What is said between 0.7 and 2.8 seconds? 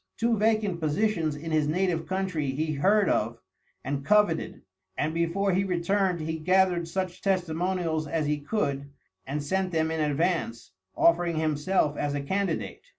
positions in his native country he